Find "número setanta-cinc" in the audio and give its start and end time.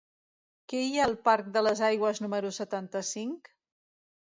2.25-3.55